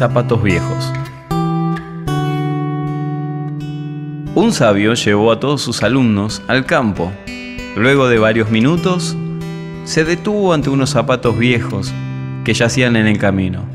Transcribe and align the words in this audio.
zapatos 0.00 0.42
viejos. 0.42 0.90
Un 4.34 4.50
sabio 4.54 4.94
llevó 4.94 5.30
a 5.30 5.38
todos 5.38 5.60
sus 5.60 5.82
alumnos 5.82 6.40
al 6.48 6.64
campo. 6.64 7.12
Luego 7.76 8.08
de 8.08 8.18
varios 8.18 8.50
minutos, 8.50 9.14
se 9.84 10.06
detuvo 10.06 10.54
ante 10.54 10.70
unos 10.70 10.88
zapatos 10.88 11.38
viejos 11.38 11.92
que 12.44 12.54
yacían 12.54 12.96
en 12.96 13.08
el 13.08 13.18
camino. 13.18 13.66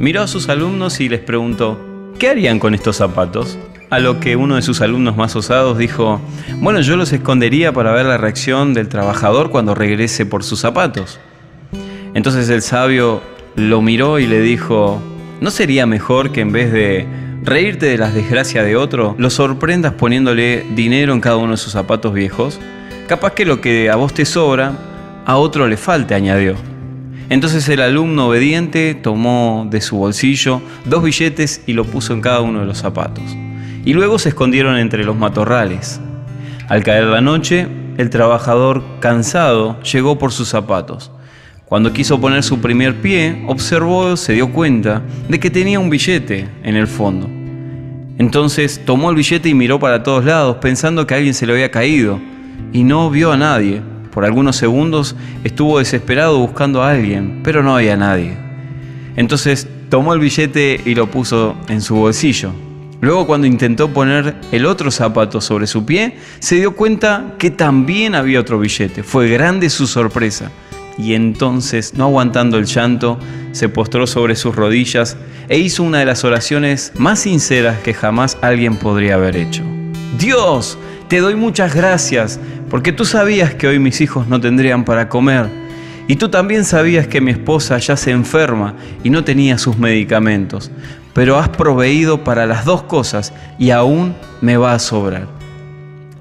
Miró 0.00 0.22
a 0.22 0.26
sus 0.26 0.48
alumnos 0.48 0.98
y 0.98 1.08
les 1.08 1.20
preguntó, 1.20 1.78
¿qué 2.18 2.30
harían 2.30 2.58
con 2.58 2.74
estos 2.74 2.96
zapatos? 2.96 3.56
A 3.88 4.00
lo 4.00 4.18
que 4.18 4.34
uno 4.34 4.56
de 4.56 4.62
sus 4.62 4.80
alumnos 4.80 5.16
más 5.16 5.36
osados 5.36 5.78
dijo, 5.78 6.20
bueno, 6.56 6.80
yo 6.80 6.96
los 6.96 7.12
escondería 7.12 7.72
para 7.72 7.92
ver 7.92 8.06
la 8.06 8.18
reacción 8.18 8.74
del 8.74 8.88
trabajador 8.88 9.50
cuando 9.50 9.76
regrese 9.76 10.26
por 10.26 10.42
sus 10.42 10.58
zapatos. 10.58 11.20
Entonces 12.14 12.48
el 12.48 12.62
sabio 12.62 13.22
lo 13.54 13.80
miró 13.80 14.18
y 14.18 14.26
le 14.26 14.40
dijo, 14.40 15.00
¿no 15.40 15.50
sería 15.50 15.86
mejor 15.86 16.32
que 16.32 16.40
en 16.40 16.52
vez 16.52 16.72
de 16.72 17.06
reírte 17.42 17.86
de 17.86 17.98
las 17.98 18.14
desgracias 18.14 18.64
de 18.64 18.76
otro, 18.76 19.14
lo 19.18 19.30
sorprendas 19.30 19.94
poniéndole 19.94 20.66
dinero 20.74 21.12
en 21.12 21.20
cada 21.20 21.36
uno 21.36 21.52
de 21.52 21.56
sus 21.56 21.72
zapatos 21.72 22.12
viejos? 22.12 22.60
Capaz 23.08 23.32
que 23.32 23.44
lo 23.44 23.60
que 23.60 23.90
a 23.90 23.96
vos 23.96 24.14
te 24.14 24.24
sobra, 24.24 24.72
a 25.26 25.36
otro 25.36 25.66
le 25.66 25.76
falte, 25.76 26.14
añadió. 26.14 26.54
Entonces 27.28 27.68
el 27.68 27.80
alumno 27.80 28.28
obediente 28.28 28.94
tomó 28.94 29.66
de 29.70 29.80
su 29.80 29.96
bolsillo 29.96 30.60
dos 30.84 31.02
billetes 31.02 31.62
y 31.66 31.72
lo 31.72 31.84
puso 31.84 32.12
en 32.12 32.20
cada 32.20 32.40
uno 32.40 32.60
de 32.60 32.66
los 32.66 32.78
zapatos. 32.78 33.24
Y 33.84 33.94
luego 33.94 34.18
se 34.18 34.30
escondieron 34.30 34.76
entre 34.76 35.04
los 35.04 35.16
matorrales. 35.16 36.00
Al 36.68 36.82
caer 36.82 37.04
la 37.04 37.20
noche, 37.20 37.66
el 37.96 38.10
trabajador, 38.10 38.82
cansado, 39.00 39.80
llegó 39.82 40.18
por 40.18 40.32
sus 40.32 40.48
zapatos. 40.48 41.10
Cuando 41.70 41.92
quiso 41.92 42.20
poner 42.20 42.42
su 42.42 42.60
primer 42.60 43.00
pie, 43.00 43.44
observó, 43.46 44.16
se 44.16 44.32
dio 44.32 44.50
cuenta 44.50 45.02
de 45.28 45.38
que 45.38 45.50
tenía 45.50 45.78
un 45.78 45.88
billete 45.88 46.48
en 46.64 46.74
el 46.74 46.88
fondo. 46.88 47.30
Entonces 48.18 48.80
tomó 48.84 49.08
el 49.08 49.14
billete 49.14 49.48
y 49.48 49.54
miró 49.54 49.78
para 49.78 50.02
todos 50.02 50.24
lados, 50.24 50.56
pensando 50.60 51.06
que 51.06 51.14
alguien 51.14 51.32
se 51.32 51.46
le 51.46 51.52
había 51.52 51.70
caído, 51.70 52.18
y 52.72 52.82
no 52.82 53.08
vio 53.08 53.30
a 53.30 53.36
nadie. 53.36 53.82
Por 54.10 54.24
algunos 54.24 54.56
segundos 54.56 55.14
estuvo 55.44 55.78
desesperado 55.78 56.40
buscando 56.40 56.82
a 56.82 56.90
alguien, 56.90 57.38
pero 57.44 57.62
no 57.62 57.76
había 57.76 57.96
nadie. 57.96 58.36
Entonces 59.14 59.68
tomó 59.90 60.12
el 60.12 60.18
billete 60.18 60.80
y 60.84 60.96
lo 60.96 61.08
puso 61.08 61.54
en 61.68 61.82
su 61.82 61.94
bolsillo. 61.94 62.50
Luego 63.00 63.28
cuando 63.28 63.46
intentó 63.46 63.90
poner 63.90 64.34
el 64.50 64.66
otro 64.66 64.90
zapato 64.90 65.40
sobre 65.40 65.68
su 65.68 65.86
pie, 65.86 66.16
se 66.40 66.56
dio 66.56 66.74
cuenta 66.74 67.36
que 67.38 67.52
también 67.52 68.16
había 68.16 68.40
otro 68.40 68.58
billete. 68.58 69.04
Fue 69.04 69.28
grande 69.28 69.70
su 69.70 69.86
sorpresa 69.86 70.50
y 70.98 71.14
entonces, 71.14 71.94
no 71.94 72.04
aguantando 72.04 72.58
el 72.58 72.66
llanto, 72.66 73.18
se 73.52 73.68
postró 73.68 74.06
sobre 74.06 74.36
sus 74.36 74.54
rodillas 74.54 75.16
e 75.48 75.58
hizo 75.58 75.82
una 75.82 75.98
de 75.98 76.04
las 76.04 76.24
oraciones 76.24 76.92
más 76.96 77.20
sinceras 77.20 77.78
que 77.80 77.94
jamás 77.94 78.38
alguien 78.42 78.76
podría 78.76 79.14
haber 79.14 79.36
hecho. 79.36 79.62
Dios, 80.18 80.78
te 81.08 81.18
doy 81.18 81.34
muchas 81.34 81.74
gracias 81.74 82.38
porque 82.68 82.92
tú 82.92 83.04
sabías 83.04 83.54
que 83.54 83.66
hoy 83.66 83.78
mis 83.78 84.00
hijos 84.00 84.28
no 84.28 84.40
tendrían 84.40 84.84
para 84.84 85.08
comer 85.08 85.48
y 86.06 86.16
tú 86.16 86.28
también 86.28 86.64
sabías 86.64 87.06
que 87.06 87.20
mi 87.20 87.30
esposa 87.30 87.78
ya 87.78 87.96
se 87.96 88.10
enferma 88.10 88.74
y 89.02 89.10
no 89.10 89.24
tenía 89.24 89.58
sus 89.58 89.78
medicamentos, 89.78 90.70
pero 91.12 91.38
has 91.38 91.48
proveído 91.48 92.24
para 92.24 92.46
las 92.46 92.64
dos 92.64 92.82
cosas 92.82 93.32
y 93.58 93.70
aún 93.70 94.14
me 94.40 94.56
va 94.56 94.74
a 94.74 94.78
sobrar. 94.78 95.28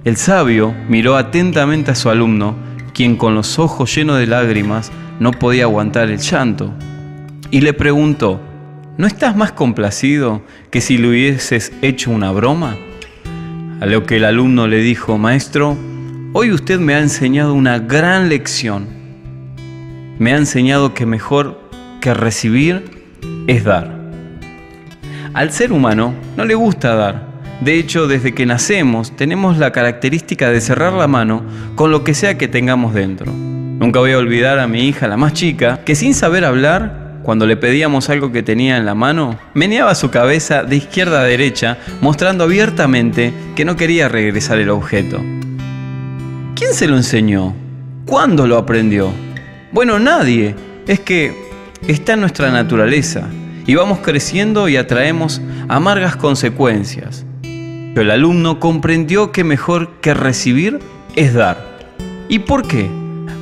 El 0.06 0.16
sabio 0.16 0.74
miró 0.88 1.18
atentamente 1.18 1.92
a 1.92 1.96
su 1.96 2.10
alumno 2.10 2.56
quien 3.00 3.16
con 3.16 3.34
los 3.34 3.60
ojos 3.60 3.96
llenos 3.96 4.20
de 4.20 4.28
lágrimas 4.28 4.92
no 5.22 5.32
podía 5.32 5.64
aguantar 5.64 6.10
el 6.10 6.18
llanto, 6.18 6.74
y 7.50 7.62
le 7.62 7.72
preguntó, 7.72 8.42
¿no 8.98 9.08
estás 9.08 9.38
más 9.38 9.54
complacido 9.54 10.42
que 10.70 10.82
si 10.82 10.98
le 10.98 11.08
hubieses 11.08 11.72
hecho 11.82 12.12
una 12.12 12.32
broma? 12.32 12.76
A 13.80 13.86
lo 13.86 14.06
que 14.06 14.18
el 14.18 14.26
alumno 14.26 14.68
le 14.68 14.80
dijo, 14.80 15.18
Maestro, 15.18 15.78
hoy 16.34 16.52
usted 16.52 16.78
me 16.78 16.94
ha 16.94 17.00
enseñado 17.00 17.54
una 17.54 17.80
gran 17.80 18.28
lección. 18.28 18.90
Me 20.20 20.34
ha 20.34 20.38
enseñado 20.38 20.94
que 20.94 21.06
mejor 21.06 21.58
que 22.02 22.14
recibir 22.14 22.84
es 23.48 23.64
dar. 23.64 23.98
Al 25.34 25.54
ser 25.54 25.72
humano 25.72 26.14
no 26.36 26.44
le 26.44 26.56
gusta 26.56 26.96
dar, 26.96 27.29
de 27.62 27.78
hecho, 27.78 28.08
desde 28.08 28.34
que 28.34 28.46
nacemos 28.46 29.16
tenemos 29.16 29.58
la 29.58 29.72
característica 29.72 30.50
de 30.50 30.62
cerrar 30.62 30.94
la 30.94 31.08
mano 31.08 31.44
con 31.76 31.92
lo 31.92 32.06
que 32.06 32.14
sea 32.14 32.38
que 32.38 32.48
tengamos 32.48 32.94
dentro. 32.94 33.34
Nunca 33.34 34.00
voy 34.00 34.12
a 34.12 34.18
olvidar 34.18 34.60
a 34.60 34.68
mi 34.68 34.88
hija, 34.88 35.08
la 35.08 35.18
más 35.18 35.34
chica, 35.34 35.82
que 35.84 35.96
sin 35.96 36.14
saber 36.14 36.46
hablar, 36.46 37.20
cuando 37.24 37.46
le 37.46 37.58
pedíamos 37.58 38.10
algo 38.10 38.32
que 38.32 38.44
tenía 38.44 38.78
en 38.78 38.86
la 38.86 38.96
mano, 38.96 39.38
meneaba 39.54 39.94
su 39.94 40.10
cabeza 40.10 40.64
de 40.64 40.78
izquierda 40.78 41.22
a 41.22 41.26
derecha, 41.26 41.78
mostrando 42.02 42.46
abiertamente 42.46 43.34
que 43.56 43.66
no 43.66 43.76
quería 43.76 44.08
regresar 44.08 44.60
el 44.60 44.70
objeto. 44.70 45.22
¿Quién 46.56 46.74
se 46.74 46.88
lo 46.88 46.96
enseñó? 46.96 47.54
¿Cuándo 48.06 48.48
lo 48.48 48.58
aprendió? 48.58 49.12
Bueno, 49.72 50.00
nadie. 50.00 50.56
Es 50.88 51.02
que 51.02 51.34
está 51.88 52.14
en 52.14 52.22
nuestra 52.22 52.52
naturaleza 52.52 53.28
y 53.68 53.76
vamos 53.76 54.00
creciendo 54.00 54.68
y 54.68 54.78
atraemos 54.78 55.42
amargas 55.68 56.16
consecuencias. 56.16 57.26
El 57.96 58.12
alumno 58.12 58.60
comprendió 58.60 59.32
que 59.32 59.44
mejor 59.44 59.90
que 60.00 60.14
recibir 60.14 60.80
es 61.16 61.34
dar. 61.34 61.80
¿Y 62.30 62.40
por 62.40 62.66
qué? 62.66 62.90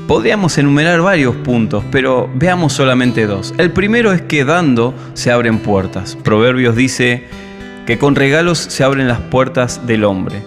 Podríamos 0.07 0.57
enumerar 0.57 1.01
varios 1.01 1.35
puntos, 1.35 1.83
pero 1.91 2.29
veamos 2.33 2.71
solamente 2.73 3.27
dos. 3.27 3.53
El 3.57 3.71
primero 3.71 4.13
es 4.13 4.21
que 4.21 4.45
dando 4.45 4.95
se 5.13 5.31
abren 5.31 5.59
puertas. 5.59 6.15
Proverbios 6.15 6.75
dice 6.75 7.25
que 7.85 7.99
con 7.99 8.15
regalos 8.15 8.57
se 8.57 8.83
abren 8.83 9.07
las 9.09 9.19
puertas 9.19 9.85
del 9.85 10.05
hombre. 10.05 10.41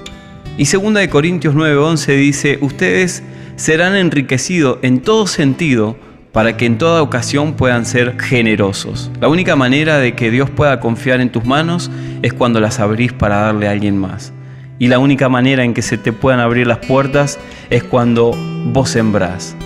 Y 0.56 0.64
2 0.64 0.94
de 0.94 1.10
Corintios 1.10 1.54
9:11 1.54 2.16
dice, 2.16 2.58
"Ustedes 2.62 3.22
serán 3.56 3.94
enriquecidos 3.94 4.78
en 4.82 5.00
todo 5.00 5.26
sentido 5.26 5.96
para 6.32 6.56
que 6.56 6.66
en 6.66 6.78
toda 6.78 7.02
ocasión 7.02 7.54
puedan 7.54 7.84
ser 7.84 8.20
generosos. 8.20 9.10
La 9.20 9.28
única 9.28 9.56
manera 9.56 9.98
de 9.98 10.14
que 10.14 10.30
Dios 10.30 10.50
pueda 10.50 10.80
confiar 10.80 11.20
en 11.20 11.30
tus 11.30 11.44
manos 11.44 11.91
es 12.22 12.32
cuando 12.32 12.60
las 12.60 12.80
abrís 12.80 13.12
para 13.12 13.41
darle 13.41 13.68
a 13.68 13.72
alguien 13.72 13.98
más. 13.98 14.32
Y 14.78 14.88
la 14.88 14.98
única 14.98 15.28
manera 15.28 15.64
en 15.64 15.74
que 15.74 15.82
se 15.82 15.98
te 15.98 16.12
puedan 16.12 16.41
abrir 16.41 16.66
las 16.66 16.78
puertas 16.78 17.38
es 17.68 17.82
cuando 17.82 18.32
vos 18.72 18.91
sembrás. 18.91 19.56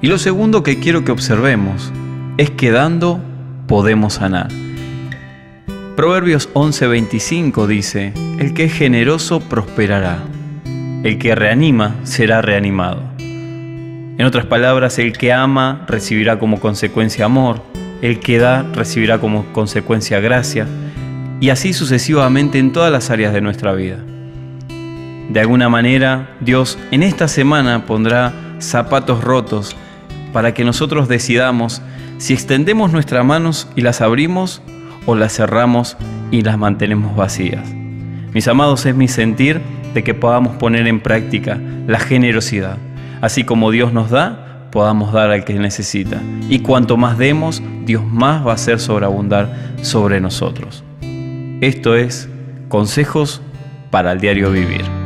Y 0.00 0.08
lo 0.08 0.18
segundo 0.18 0.62
que 0.62 0.78
quiero 0.78 1.04
que 1.04 1.12
observemos 1.12 1.92
es 2.38 2.50
que 2.50 2.70
dando 2.70 3.20
podemos 3.66 4.14
sanar. 4.14 4.48
Proverbios 5.96 6.48
11:25 6.54 7.66
dice, 7.66 8.12
el 8.38 8.54
que 8.54 8.64
es 8.64 8.72
generoso 8.72 9.40
prosperará, 9.40 10.22
el 11.04 11.18
que 11.18 11.34
reanima 11.34 11.96
será 12.04 12.40
reanimado. 12.40 13.11
En 14.22 14.28
otras 14.28 14.46
palabras, 14.46 15.00
el 15.00 15.14
que 15.14 15.32
ama 15.32 15.84
recibirá 15.88 16.38
como 16.38 16.60
consecuencia 16.60 17.24
amor, 17.24 17.60
el 18.02 18.20
que 18.20 18.38
da 18.38 18.62
recibirá 18.62 19.18
como 19.18 19.52
consecuencia 19.52 20.20
gracia, 20.20 20.64
y 21.40 21.48
así 21.48 21.72
sucesivamente 21.72 22.60
en 22.60 22.70
todas 22.70 22.92
las 22.92 23.10
áreas 23.10 23.34
de 23.34 23.40
nuestra 23.40 23.72
vida. 23.72 23.96
De 25.28 25.40
alguna 25.40 25.68
manera, 25.68 26.36
Dios 26.38 26.78
en 26.92 27.02
esta 27.02 27.26
semana 27.26 27.84
pondrá 27.84 28.32
zapatos 28.60 29.24
rotos 29.24 29.74
para 30.32 30.54
que 30.54 30.62
nosotros 30.62 31.08
decidamos 31.08 31.82
si 32.18 32.32
extendemos 32.32 32.92
nuestras 32.92 33.24
manos 33.24 33.68
y 33.74 33.80
las 33.80 34.00
abrimos 34.00 34.62
o 35.04 35.16
las 35.16 35.34
cerramos 35.34 35.96
y 36.30 36.42
las 36.42 36.56
mantenemos 36.58 37.16
vacías. 37.16 37.68
Mis 38.32 38.46
amados, 38.46 38.86
es 38.86 38.94
mi 38.94 39.08
sentir 39.08 39.60
de 39.94 40.04
que 40.04 40.14
podamos 40.14 40.54
poner 40.58 40.86
en 40.86 41.00
práctica 41.00 41.58
la 41.88 41.98
generosidad 41.98 42.78
Así 43.22 43.44
como 43.44 43.70
Dios 43.70 43.92
nos 43.92 44.10
da, 44.10 44.66
podamos 44.72 45.12
dar 45.12 45.30
al 45.30 45.44
que 45.44 45.54
necesita. 45.54 46.20
Y 46.48 46.58
cuanto 46.58 46.96
más 46.96 47.16
demos, 47.16 47.62
Dios 47.86 48.04
más 48.04 48.44
va 48.44 48.50
a 48.50 48.54
hacer 48.54 48.80
sobreabundar 48.80 49.48
sobre 49.80 50.20
nosotros. 50.20 50.82
Esto 51.60 51.94
es 51.94 52.28
Consejos 52.68 53.40
para 53.90 54.10
el 54.10 54.18
Diario 54.18 54.50
Vivir. 54.50 55.01